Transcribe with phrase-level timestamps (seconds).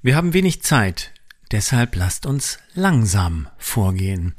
[0.00, 1.12] Wir haben wenig Zeit,
[1.50, 4.36] deshalb lasst uns langsam vorgehen.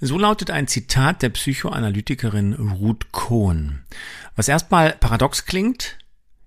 [0.00, 3.84] So lautet ein Zitat der Psychoanalytikerin Ruth Kohn.
[4.36, 5.98] Was erstmal paradox klingt,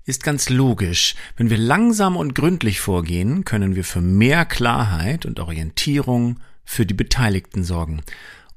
[0.06, 1.14] ist ganz logisch.
[1.38, 6.96] Wenn wir langsam und gründlich vorgehen, können wir für mehr Klarheit und Orientierung für die
[6.96, 8.02] Beteiligten sorgen.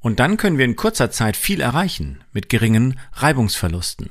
[0.00, 4.09] Und dann können wir in kurzer Zeit viel erreichen, mit geringen Reibungsverlusten.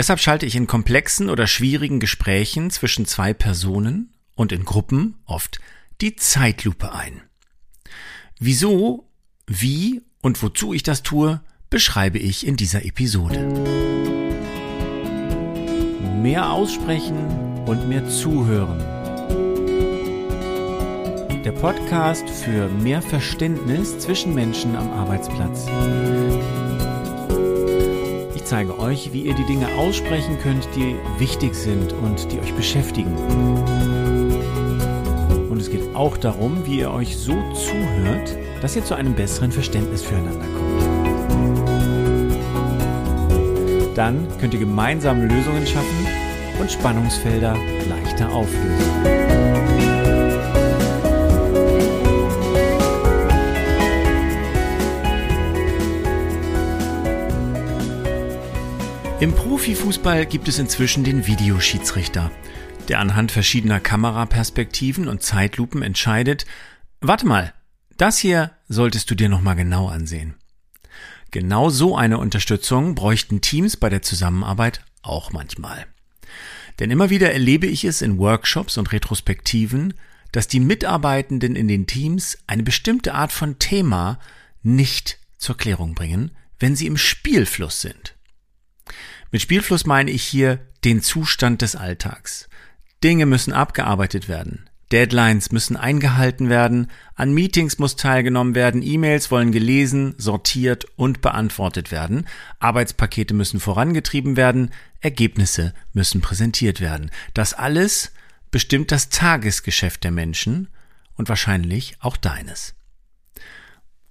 [0.00, 5.60] Deshalb schalte ich in komplexen oder schwierigen Gesprächen zwischen zwei Personen und in Gruppen oft
[6.00, 7.20] die Zeitlupe ein.
[8.38, 9.10] Wieso,
[9.46, 13.46] wie und wozu ich das tue, beschreibe ich in dieser Episode.
[16.22, 18.78] Mehr aussprechen und mehr zuhören.
[21.44, 25.66] Der Podcast für mehr Verständnis zwischen Menschen am Arbeitsplatz
[28.50, 33.14] zeige euch, wie ihr die Dinge aussprechen könnt, die wichtig sind und die euch beschäftigen.
[35.48, 39.52] Und es geht auch darum, wie ihr euch so zuhört, dass ihr zu einem besseren
[39.52, 40.82] Verständnis füreinander kommt.
[43.96, 46.08] Dann könnt ihr gemeinsam Lösungen schaffen
[46.58, 47.56] und Spannungsfelder
[47.88, 49.19] leichter auflösen.
[59.20, 62.30] Im Profifußball gibt es inzwischen den Videoschiedsrichter,
[62.88, 66.46] der anhand verschiedener Kameraperspektiven und Zeitlupen entscheidet,
[67.02, 67.52] warte mal,
[67.98, 70.36] das hier solltest du dir nochmal genau ansehen.
[71.32, 75.84] Genau so eine Unterstützung bräuchten Teams bei der Zusammenarbeit auch manchmal.
[76.78, 79.92] Denn immer wieder erlebe ich es in Workshops und Retrospektiven,
[80.32, 84.18] dass die Mitarbeitenden in den Teams eine bestimmte Art von Thema
[84.62, 88.14] nicht zur Klärung bringen, wenn sie im Spielfluss sind.
[89.30, 92.48] Mit Spielfluss meine ich hier den Zustand des Alltags.
[93.02, 94.70] Dinge müssen abgearbeitet werden.
[94.92, 101.92] Deadlines müssen eingehalten werden, an Meetings muss teilgenommen werden, E-Mails wollen gelesen, sortiert und beantwortet
[101.92, 102.26] werden,
[102.58, 107.12] Arbeitspakete müssen vorangetrieben werden, Ergebnisse müssen präsentiert werden.
[107.34, 108.10] Das alles
[108.50, 110.68] bestimmt das Tagesgeschäft der Menschen
[111.14, 112.74] und wahrscheinlich auch deines.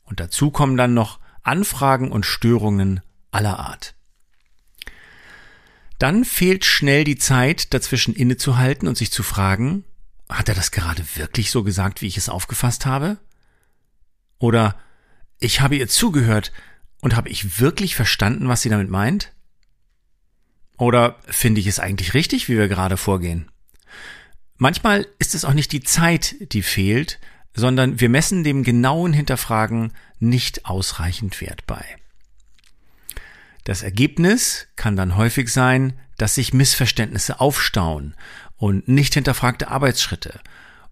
[0.04, 3.02] Und dazu kommen dann noch Anfragen und Störungen
[3.32, 3.96] aller Art.
[6.00, 9.84] Dann fehlt schnell die Zeit, dazwischen innezuhalten und sich zu fragen,
[10.30, 13.18] hat er das gerade wirklich so gesagt, wie ich es aufgefasst habe?
[14.38, 14.80] Oder
[15.40, 16.54] ich habe ihr zugehört
[17.02, 19.34] und habe ich wirklich verstanden, was sie damit meint?
[20.78, 23.52] Oder finde ich es eigentlich richtig, wie wir gerade vorgehen?
[24.56, 27.20] Manchmal ist es auch nicht die Zeit, die fehlt,
[27.54, 31.84] sondern wir messen dem genauen Hinterfragen nicht ausreichend Wert bei.
[33.70, 38.16] Das Ergebnis kann dann häufig sein, dass sich Missverständnisse aufstauen
[38.58, 40.40] und nicht hinterfragte Arbeitsschritte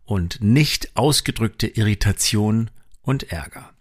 [0.06, 2.70] und nicht ausgedrückte Irritation
[3.02, 3.74] und Ärger.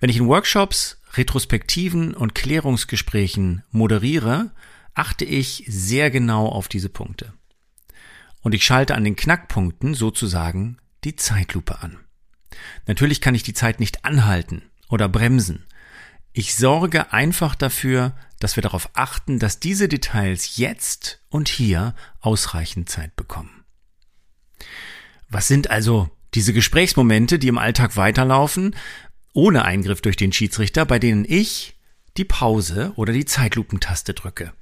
[0.00, 4.50] Wenn ich in Workshops, Retrospektiven und Klärungsgesprächen moderiere,
[4.94, 7.34] achte ich sehr genau auf diese Punkte.
[8.40, 12.00] Und ich schalte an den Knackpunkten sozusagen die Zeitlupe an.
[12.88, 15.66] Natürlich kann ich die Zeit nicht anhalten oder bremsen,
[16.36, 22.88] ich sorge einfach dafür, dass wir darauf achten, dass diese Details jetzt und hier ausreichend
[22.88, 23.64] Zeit bekommen.
[25.30, 28.74] Was sind also diese Gesprächsmomente, die im Alltag weiterlaufen,
[29.32, 31.76] ohne Eingriff durch den Schiedsrichter, bei denen ich
[32.16, 34.52] die Pause oder die Zeitlupentaste drücke?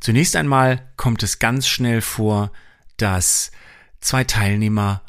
[0.00, 2.52] Zunächst einmal kommt es ganz schnell vor,
[2.96, 3.52] dass
[4.00, 5.02] zwei Teilnehmer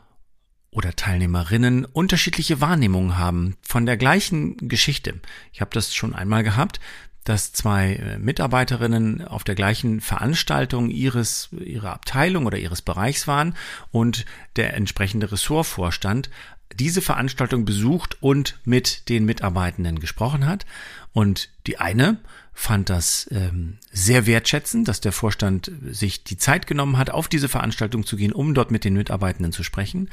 [0.73, 5.19] oder Teilnehmerinnen unterschiedliche Wahrnehmungen haben von der gleichen Geschichte.
[5.51, 6.79] Ich habe das schon einmal gehabt,
[7.23, 13.55] dass zwei äh, Mitarbeiterinnen auf der gleichen Veranstaltung ihres ihrer Abteilung oder ihres Bereichs waren
[13.91, 14.25] und
[14.55, 16.29] der entsprechende Ressortvorstand
[16.75, 20.65] diese Veranstaltung besucht und mit den Mitarbeitenden gesprochen hat.
[21.11, 22.17] Und die eine
[22.53, 27.49] fand das ähm, sehr wertschätzend, dass der Vorstand sich die Zeit genommen hat, auf diese
[27.49, 30.09] Veranstaltung zu gehen, um dort mit den Mitarbeitenden zu sprechen.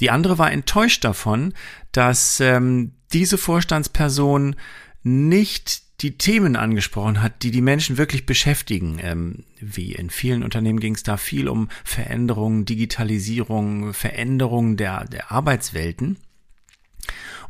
[0.00, 1.54] Die andere war enttäuscht davon,
[1.92, 4.56] dass ähm, diese Vorstandsperson
[5.02, 8.98] nicht die Themen angesprochen hat, die die Menschen wirklich beschäftigen.
[9.00, 15.30] Ähm, wie in vielen Unternehmen ging es da viel um Veränderungen, Digitalisierung, Veränderungen der, der
[15.30, 16.18] Arbeitswelten.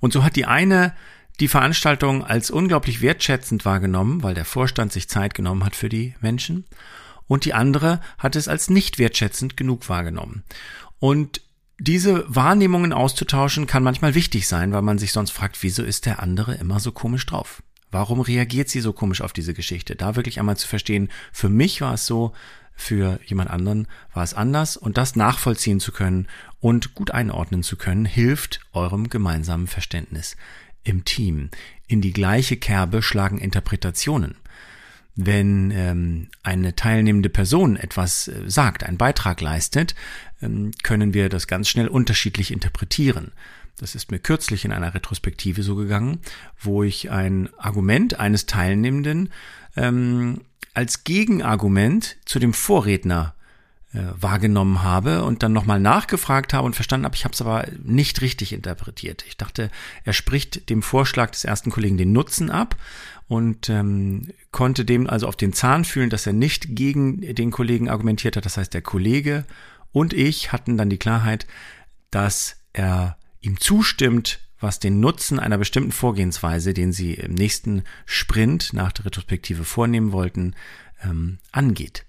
[0.00, 0.94] Und so hat die eine
[1.40, 6.14] die Veranstaltung als unglaublich wertschätzend wahrgenommen, weil der Vorstand sich Zeit genommen hat für die
[6.20, 6.66] Menschen.
[7.26, 10.44] Und die andere hat es als nicht wertschätzend genug wahrgenommen.
[10.98, 11.40] Und
[11.82, 16.22] diese Wahrnehmungen auszutauschen kann manchmal wichtig sein, weil man sich sonst fragt, wieso ist der
[16.22, 17.60] andere immer so komisch drauf?
[17.90, 19.96] Warum reagiert sie so komisch auf diese Geschichte?
[19.96, 22.34] Da wirklich einmal zu verstehen, für mich war es so,
[22.74, 26.28] für jemand anderen war es anders und das nachvollziehen zu können
[26.60, 30.36] und gut einordnen zu können, hilft eurem gemeinsamen Verständnis
[30.84, 31.50] im Team.
[31.88, 34.36] In die gleiche Kerbe schlagen Interpretationen.
[35.14, 39.94] Wenn ähm, eine teilnehmende Person etwas äh, sagt, einen Beitrag leistet,
[40.40, 43.32] ähm, können wir das ganz schnell unterschiedlich interpretieren.
[43.78, 46.20] Das ist mir kürzlich in einer Retrospektive so gegangen,
[46.58, 49.30] wo ich ein Argument eines Teilnehmenden
[49.76, 50.42] ähm,
[50.74, 53.34] als Gegenargument zu dem Vorredner
[53.92, 58.22] wahrgenommen habe und dann nochmal nachgefragt habe und verstanden habe, ich habe es aber nicht
[58.22, 59.24] richtig interpretiert.
[59.28, 59.70] Ich dachte,
[60.04, 62.76] er spricht dem Vorschlag des ersten Kollegen den Nutzen ab
[63.28, 67.90] und ähm, konnte dem also auf den Zahn fühlen, dass er nicht gegen den Kollegen
[67.90, 68.46] argumentiert hat.
[68.46, 69.44] Das heißt, der Kollege
[69.92, 71.46] und ich hatten dann die Klarheit,
[72.10, 78.72] dass er ihm zustimmt, was den Nutzen einer bestimmten Vorgehensweise, den sie im nächsten Sprint
[78.72, 80.54] nach der Retrospektive vornehmen wollten,
[81.02, 82.04] ähm, angeht.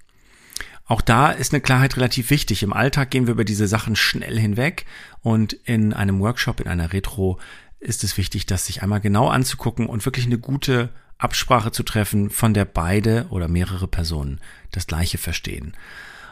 [0.86, 2.64] Auch da ist eine Klarheit relativ wichtig.
[2.64, 4.86] Im Alltag gehen wir über diese Sachen schnell hinweg
[5.22, 7.40] und in einem Workshop, in einer Retro
[7.80, 12.30] ist es wichtig, das sich einmal genau anzugucken und wirklich eine gute Absprache zu treffen,
[12.30, 14.40] von der beide oder mehrere Personen
[14.72, 15.74] das Gleiche verstehen.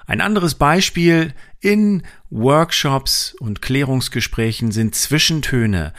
[0.06, 5.94] Ein anderes Beispiel in Workshops und Klärungsgesprächen sind Zwischentöne.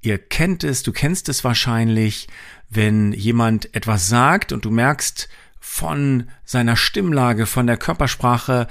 [0.00, 2.28] Ihr kennt es, du kennst es wahrscheinlich,
[2.68, 5.28] wenn jemand etwas sagt und du merkst
[5.68, 8.68] von seiner Stimmlage, von der Körpersprache,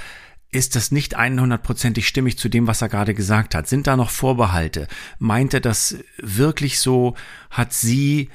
[0.49, 3.67] ist das nicht 100%ig stimmig zu dem, was er gerade gesagt hat?
[3.67, 4.87] Sind da noch Vorbehalte?
[5.19, 7.15] Meint er das wirklich so?
[7.51, 8.29] Hat sie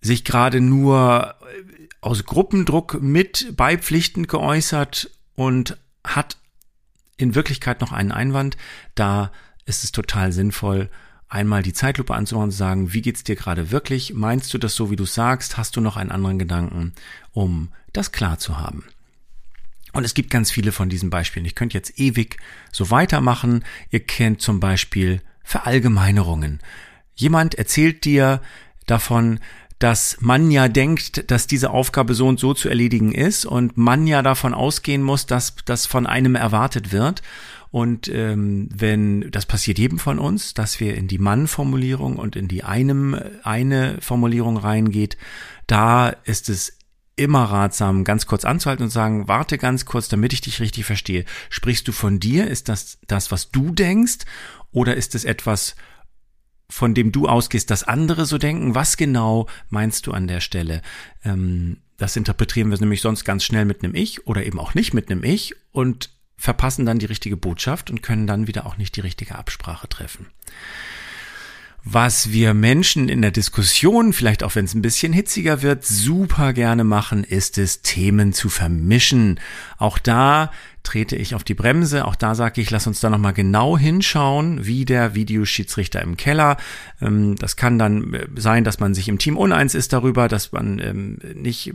[0.00, 1.34] sich gerade nur
[2.00, 6.38] aus Gruppendruck mit beipflichtend geäußert und hat
[7.16, 8.56] in Wirklichkeit noch einen Einwand.
[8.94, 9.32] Da
[9.66, 10.90] ist es total sinnvoll,
[11.28, 14.14] einmal die Zeitlupe anzumachen und zu sagen, wie geht's dir gerade wirklich?
[14.14, 15.56] Meinst du das so, wie du sagst?
[15.56, 16.92] Hast du noch einen anderen Gedanken,
[17.32, 18.84] um das klar zu haben?
[19.92, 21.46] Und es gibt ganz viele von diesen Beispielen.
[21.46, 22.36] Ich könnte jetzt ewig
[22.70, 23.64] so weitermachen.
[23.90, 26.60] Ihr kennt zum Beispiel Verallgemeinerungen.
[27.14, 28.42] Jemand erzählt dir
[28.86, 29.40] davon,
[29.78, 34.06] dass man ja denkt, dass diese Aufgabe so und so zu erledigen ist und man
[34.06, 37.22] ja davon ausgehen muss, dass das von einem erwartet wird.
[37.70, 42.48] Und ähm, wenn das passiert jedem von uns, dass wir in die Mann-Formulierung und in
[42.48, 45.16] die einem eine Formulierung reingeht,
[45.66, 46.78] da ist es
[47.16, 51.24] immer ratsam, ganz kurz anzuhalten und sagen, warte ganz kurz, damit ich dich richtig verstehe.
[51.48, 52.46] Sprichst du von dir?
[52.48, 54.18] Ist das das, was du denkst?
[54.70, 55.76] Oder ist es etwas,
[56.68, 58.74] von dem du ausgehst, dass andere so denken.
[58.74, 60.82] Was genau meinst du an der Stelle?
[61.24, 64.92] Ähm, das interpretieren wir nämlich sonst ganz schnell mit einem Ich oder eben auch nicht
[64.92, 68.96] mit einem Ich und verpassen dann die richtige Botschaft und können dann wieder auch nicht
[68.96, 70.26] die richtige Absprache treffen.
[71.88, 76.52] Was wir Menschen in der Diskussion, vielleicht auch wenn es ein bisschen hitziger wird, super
[76.52, 79.38] gerne machen, ist es, Themen zu vermischen.
[79.78, 80.50] Auch da
[80.86, 82.04] trete ich auf die Bremse.
[82.04, 86.56] Auch da sage ich, lass uns da nochmal genau hinschauen, wie der Videoschiedsrichter im Keller.
[87.02, 90.52] Ähm, das kann dann äh, sein, dass man sich im Team uneins ist darüber, dass
[90.52, 91.72] man ähm, nicht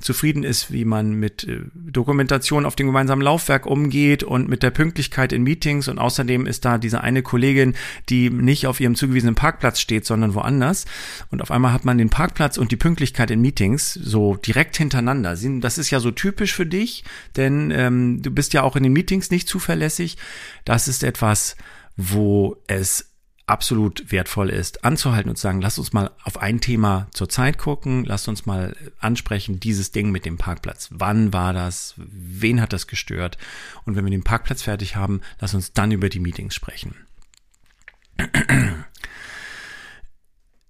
[0.00, 4.70] zufrieden ist, wie man mit äh, Dokumentation auf dem gemeinsamen Laufwerk umgeht und mit der
[4.70, 5.86] Pünktlichkeit in Meetings.
[5.86, 7.74] Und außerdem ist da diese eine Kollegin,
[8.08, 10.84] die nicht auf ihrem zugewiesenen Parkplatz steht, sondern woanders.
[11.30, 15.36] Und auf einmal hat man den Parkplatz und die Pünktlichkeit in Meetings so direkt hintereinander.
[15.60, 17.04] Das ist ja so typisch für dich,
[17.36, 20.16] denn ähm, du bist bist ja auch in den Meetings nicht zuverlässig.
[20.64, 21.54] Das ist etwas,
[21.98, 23.12] wo es
[23.46, 27.58] absolut wertvoll ist, anzuhalten und zu sagen, lass uns mal auf ein Thema zur Zeit
[27.58, 30.88] gucken, lass uns mal ansprechen, dieses Ding mit dem Parkplatz.
[30.92, 31.92] Wann war das?
[31.98, 33.36] Wen hat das gestört?
[33.84, 36.94] Und wenn wir den Parkplatz fertig haben, lass uns dann über die Meetings sprechen.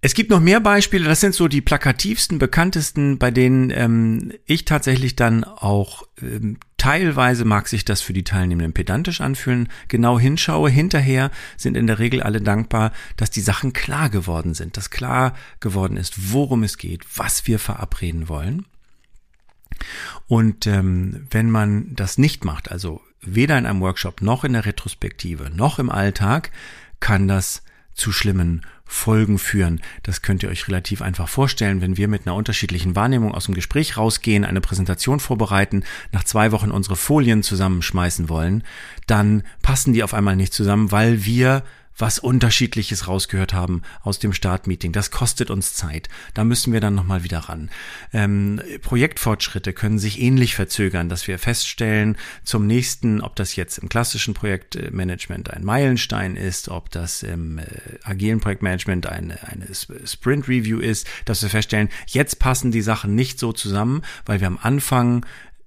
[0.01, 4.63] Es gibt noch mehr Beispiele, das sind so die plakativsten, bekanntesten, bei denen ähm, ich
[4.63, 10.69] tatsächlich dann auch ähm, teilweise mag sich das für die Teilnehmenden pedantisch anfühlen, genau hinschaue.
[10.69, 15.33] Hinterher sind in der Regel alle dankbar, dass die Sachen klar geworden sind, dass klar
[15.59, 18.65] geworden ist, worum es geht, was wir verabreden wollen.
[20.27, 24.65] Und ähm, wenn man das nicht macht, also weder in einem Workshop noch in der
[24.65, 26.51] Retrospektive noch im Alltag,
[27.01, 27.63] kann das
[27.99, 29.81] zu schlimmen Folgen führen.
[30.01, 33.53] Das könnt ihr euch relativ einfach vorstellen, wenn wir mit einer unterschiedlichen Wahrnehmung aus dem
[33.53, 38.63] Gespräch rausgehen, eine Präsentation vorbereiten, nach zwei Wochen unsere Folien zusammenschmeißen wollen,
[39.05, 41.63] dann passen die auf einmal nicht zusammen, weil wir
[41.99, 44.91] was Unterschiedliches rausgehört haben aus dem Startmeeting.
[44.93, 46.09] Das kostet uns Zeit.
[46.33, 47.69] Da müssen wir dann nochmal wieder ran.
[48.13, 53.89] Ähm, Projektfortschritte können sich ähnlich verzögern, dass wir feststellen zum nächsten, ob das jetzt im
[53.89, 57.65] klassischen Projektmanagement ein Meilenstein ist, ob das im äh,
[58.03, 59.67] agilen Projektmanagement eine, eine
[60.05, 64.47] Sprint Review ist, dass wir feststellen, jetzt passen die Sachen nicht so zusammen, weil wir
[64.47, 65.25] am Anfang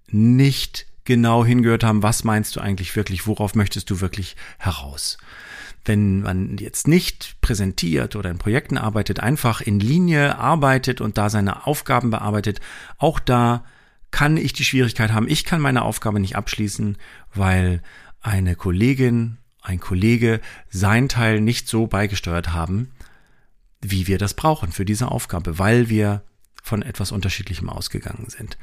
[0.08, 5.18] nicht genau hingehört haben, was meinst du eigentlich wirklich, worauf möchtest du wirklich heraus.
[5.84, 11.28] Wenn man jetzt nicht präsentiert oder in Projekten arbeitet, einfach in Linie arbeitet und da
[11.28, 12.60] seine Aufgaben bearbeitet,
[12.98, 13.64] auch da
[14.12, 16.96] kann ich die Schwierigkeit haben, ich kann meine Aufgabe nicht abschließen,
[17.34, 17.82] weil
[18.20, 22.92] eine Kollegin, ein Kollege sein Teil nicht so beigesteuert haben,
[23.80, 26.22] wie wir das brauchen für diese Aufgabe, weil wir
[26.62, 28.56] von etwas Unterschiedlichem ausgegangen sind.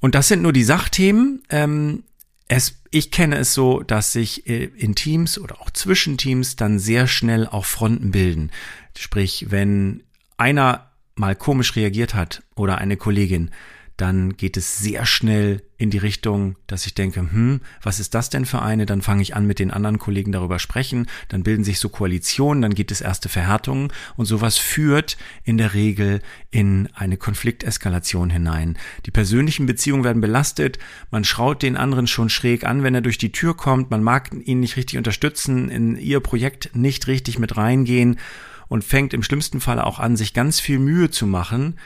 [0.00, 1.42] Und das sind nur die Sachthemen.
[1.50, 2.04] Ähm,
[2.48, 6.78] es, ich kenne es so, dass sich äh, in Teams oder auch zwischen Teams dann
[6.78, 8.50] sehr schnell auch Fronten bilden.
[8.96, 10.02] Sprich, wenn
[10.36, 13.50] einer mal komisch reagiert hat oder eine Kollegin,
[13.96, 18.28] dann geht es sehr schnell in die Richtung, dass ich denke, hm, was ist das
[18.28, 18.86] denn für eine?
[18.86, 22.62] Dann fange ich an, mit den anderen Kollegen darüber sprechen, dann bilden sich so Koalitionen,
[22.62, 28.76] dann gibt es erste Verhärtungen und sowas führt in der Regel in eine Konflikteskalation hinein.
[29.06, 30.78] Die persönlichen Beziehungen werden belastet,
[31.10, 34.30] man schraut den anderen schon schräg an, wenn er durch die Tür kommt, man mag
[34.44, 38.18] ihn nicht richtig unterstützen, in ihr Projekt nicht richtig mit reingehen
[38.66, 41.76] und fängt im schlimmsten Fall auch an, sich ganz viel Mühe zu machen,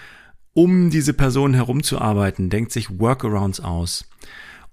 [0.55, 4.05] um diese Person herumzuarbeiten, denkt sich Workarounds aus.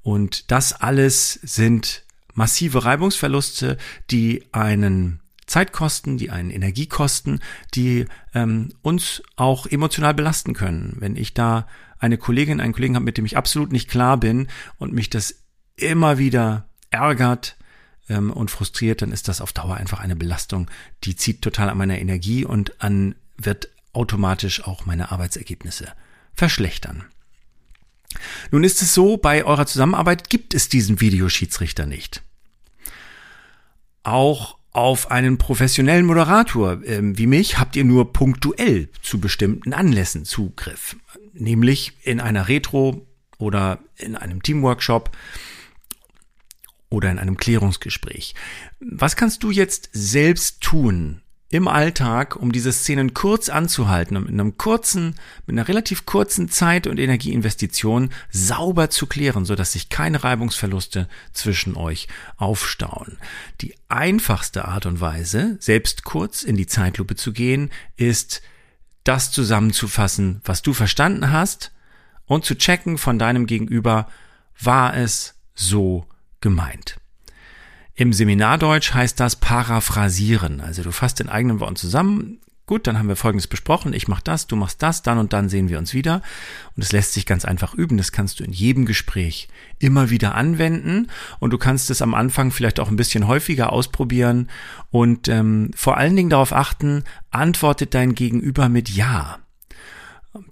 [0.01, 2.03] Und das alles sind
[2.33, 3.77] massive Reibungsverluste,
[4.11, 7.39] die einen Zeit kosten, die einen Energie kosten,
[7.73, 10.95] die ähm, uns auch emotional belasten können.
[10.99, 11.67] Wenn ich da
[11.99, 15.43] eine Kollegin, einen Kollegen habe, mit dem ich absolut nicht klar bin und mich das
[15.75, 17.57] immer wieder ärgert
[18.09, 20.69] ähm, und frustriert, dann ist das auf Dauer einfach eine Belastung,
[21.03, 25.87] die zieht total an meiner Energie und an wird automatisch auch meine Arbeitsergebnisse
[26.33, 27.05] verschlechtern.
[28.51, 32.21] Nun ist es so, bei eurer Zusammenarbeit gibt es diesen Videoschiedsrichter nicht.
[34.03, 40.25] Auch auf einen professionellen Moderator äh, wie mich habt ihr nur punktuell zu bestimmten Anlässen
[40.25, 40.97] Zugriff,
[41.33, 45.15] nämlich in einer Retro oder in einem Teamworkshop
[46.89, 48.35] oder in einem Klärungsgespräch.
[48.79, 51.21] Was kannst du jetzt selbst tun,
[51.55, 56.49] im Alltag, um diese Szenen kurz anzuhalten und mit einem kurzen, mit einer relativ kurzen
[56.49, 63.17] Zeit- und Energieinvestition sauber zu klären, sodass sich keine Reibungsverluste zwischen euch aufstauen.
[63.61, 68.41] Die einfachste Art und Weise, selbst kurz in die Zeitlupe zu gehen, ist
[69.05, 71.71] das zusammenzufassen, was du verstanden hast
[72.25, 74.09] und zu checken von deinem Gegenüber,
[74.59, 76.05] war es so
[76.41, 76.97] gemeint.
[77.95, 80.59] Im Seminardeutsch heißt das paraphrasieren.
[80.59, 82.39] Also du fasst in eigenen Worten zusammen.
[82.67, 83.93] Gut, dann haben wir Folgendes besprochen.
[83.93, 86.23] Ich mache das, du machst das, dann und dann sehen wir uns wieder.
[86.75, 87.95] Und es lässt sich ganz einfach üben.
[87.95, 89.47] Das kannst du in jedem Gespräch
[89.77, 91.07] immer wieder anwenden.
[91.39, 94.49] Und du kannst es am Anfang vielleicht auch ein bisschen häufiger ausprobieren.
[94.89, 99.39] Und ähm, vor allen Dingen darauf achten, antwortet dein Gegenüber mit Ja.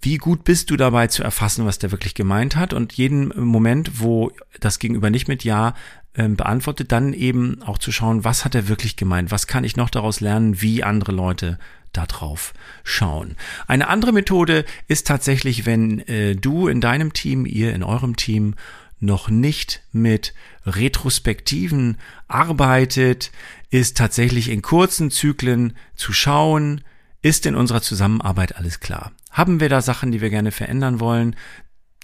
[0.02, 2.74] Wie gut bist du dabei zu erfassen, was der wirklich gemeint hat?
[2.74, 4.32] Und jeden Moment, wo
[4.62, 5.74] das Gegenüber nicht mit Ja
[6.16, 9.76] ähm, beantwortet, dann eben auch zu schauen, was hat er wirklich gemeint, was kann ich
[9.76, 11.58] noch daraus lernen, wie andere Leute
[11.92, 12.54] darauf
[12.84, 13.36] schauen.
[13.68, 18.56] Eine andere Methode ist tatsächlich, wenn äh, du in deinem Team, ihr in eurem Team
[19.00, 20.34] noch nicht mit
[20.66, 23.32] Retrospektiven arbeitet,
[23.70, 26.82] ist tatsächlich in kurzen Zyklen zu schauen,
[27.22, 29.12] ist in unserer Zusammenarbeit alles klar?
[29.30, 31.36] Haben wir da Sachen, die wir gerne verändern wollen?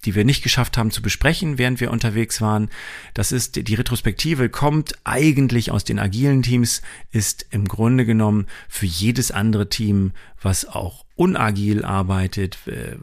[0.05, 2.69] Die wir nicht geschafft haben zu besprechen, während wir unterwegs waren.
[3.13, 8.85] Das ist, die Retrospektive kommt eigentlich aus den agilen Teams, ist im Grunde genommen für
[8.85, 12.97] jedes andere Team, was auch unagil arbeitet, äh,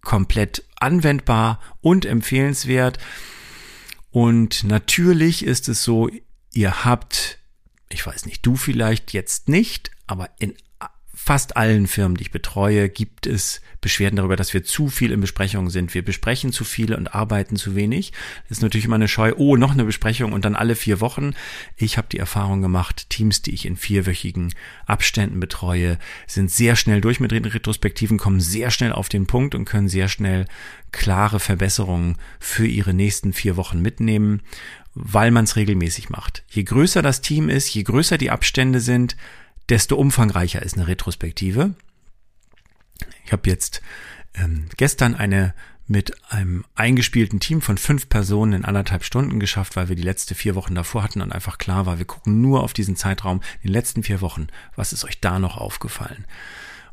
[0.00, 2.98] komplett anwendbar und empfehlenswert.
[4.10, 6.08] Und natürlich ist es so,
[6.52, 7.38] ihr habt,
[7.88, 10.54] ich weiß nicht, du vielleicht jetzt nicht, aber in
[11.18, 15.20] fast allen Firmen, die ich betreue, gibt es Beschwerden darüber, dass wir zu viel in
[15.20, 15.94] Besprechungen sind.
[15.94, 18.12] Wir besprechen zu viel und arbeiten zu wenig.
[18.48, 21.32] Das ist natürlich immer eine Scheu, oh, noch eine Besprechung und dann alle vier Wochen.
[21.74, 24.52] Ich habe die Erfahrung gemacht, Teams, die ich in vierwöchigen
[24.84, 29.64] Abständen betreue, sind sehr schnell durch mit Retrospektiven, kommen sehr schnell auf den Punkt und
[29.64, 30.44] können sehr schnell
[30.92, 34.42] klare Verbesserungen für ihre nächsten vier Wochen mitnehmen,
[34.94, 36.44] weil man es regelmäßig macht.
[36.50, 39.16] Je größer das Team ist, je größer die Abstände sind,
[39.68, 41.74] desto umfangreicher ist eine Retrospektive.
[43.24, 43.82] Ich habe jetzt
[44.34, 45.54] ähm, gestern eine
[45.88, 50.34] mit einem eingespielten Team von fünf Personen in anderthalb Stunden geschafft, weil wir die letzte
[50.34, 53.70] vier Wochen davor hatten und einfach klar war, wir gucken nur auf diesen Zeitraum, den
[53.70, 56.24] letzten vier Wochen, was ist euch da noch aufgefallen?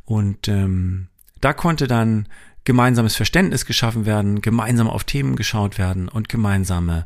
[0.06, 1.08] Und ähm,
[1.42, 2.28] da konnte dann
[2.66, 7.06] gemeinsames Verständnis geschaffen werden, gemeinsam auf Themen geschaut werden und gemeinsame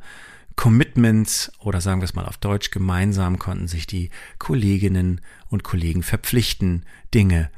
[0.58, 4.10] Commitments oder sagen wir es mal auf Deutsch, gemeinsam konnten sich die
[4.40, 7.50] Kolleginnen und Kollegen verpflichten, Dinge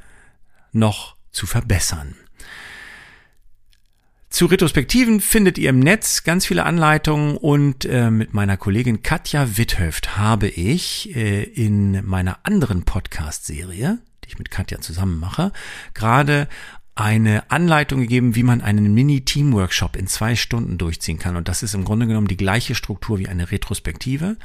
[0.70, 2.14] noch zu verbessern.
[4.28, 9.56] Zu Retrospektiven findet ihr im Netz ganz viele Anleitungen und äh, mit meiner Kollegin Katja
[9.56, 15.52] Witthöft habe ich äh, in meiner anderen Podcast-Serie, die ich mit Katja zusammen mache,
[15.94, 16.48] gerade
[16.94, 21.36] eine Anleitung gegeben, wie man einen Mini-Team-Workshop in zwei Stunden durchziehen kann.
[21.36, 24.36] Und das ist im Grunde genommen die gleiche Struktur wie eine Retrospektive.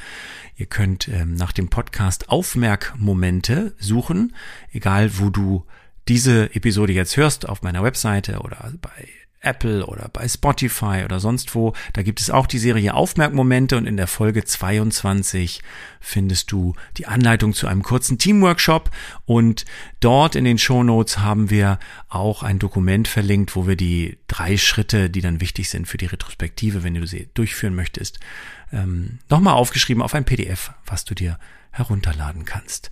[0.55, 4.35] Ihr könnt ähm, nach dem Podcast Aufmerkmomente suchen,
[4.71, 5.65] egal wo du
[6.07, 9.09] diese Episode jetzt hörst, auf meiner Webseite oder bei
[9.45, 11.73] Apple oder bei Spotify oder sonst wo.
[11.93, 15.61] Da gibt es auch die Serie Aufmerkmomente und in der Folge 22
[15.99, 18.91] findest du die Anleitung zu einem kurzen Teamworkshop
[19.25, 19.65] und
[19.99, 24.57] dort in den Show Notes haben wir auch ein Dokument verlinkt, wo wir die drei
[24.57, 28.19] Schritte, die dann wichtig sind für die Retrospektive, wenn du sie durchführen möchtest,
[28.71, 31.39] ähm, nochmal aufgeschrieben auf ein PDF, was du dir
[31.71, 32.89] herunterladen kannst.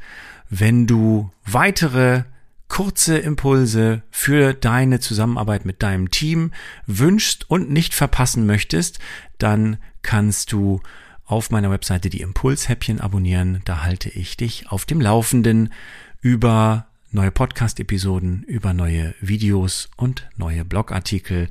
[0.50, 2.24] Wenn du weitere
[2.68, 6.52] kurze Impulse für deine Zusammenarbeit mit deinem Team
[6.88, 9.00] wünschst und nicht verpassen möchtest,
[9.38, 10.82] dann kannst du
[11.26, 13.62] auf meiner Webseite die Impulshäppchen abonnieren.
[13.66, 15.74] Da halte ich dich auf dem Laufenden
[16.22, 21.50] über neue Podcast-Episoden, über neue Videos und neue Blogartikel,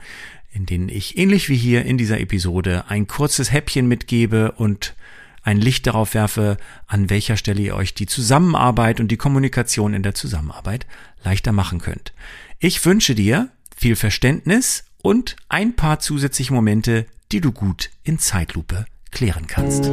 [0.52, 4.94] in denen ich ähnlich wie hier in dieser Episode ein kurzes Häppchen mitgebe und
[5.42, 6.56] ein Licht darauf werfe,
[6.86, 10.86] an welcher Stelle ihr euch die Zusammenarbeit und die Kommunikation in der Zusammenarbeit
[11.24, 12.12] leichter machen könnt.
[12.58, 18.86] Ich wünsche dir viel Verständnis und ein paar zusätzliche Momente, die du gut in Zeitlupe
[19.10, 19.90] klären kannst.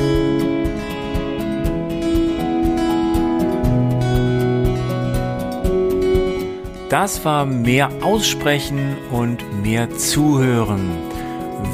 [6.90, 10.90] Das war mehr Aussprechen und mehr Zuhören.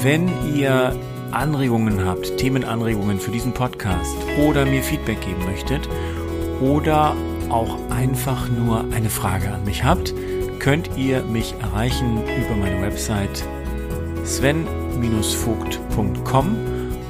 [0.02, 1.00] Wenn ihr
[1.36, 5.88] Anregungen habt, Themenanregungen für diesen Podcast oder mir Feedback geben möchtet
[6.62, 7.16] oder
[7.50, 10.14] auch einfach nur eine Frage an mich habt,
[10.60, 13.44] könnt ihr mich erreichen über meine Website
[14.24, 16.58] sven-vogt.com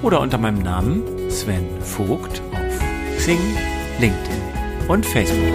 [0.01, 2.79] oder unter meinem Namen Sven Vogt auf
[3.17, 3.39] Xing,
[4.00, 4.41] LinkedIn
[4.88, 5.54] und Facebook.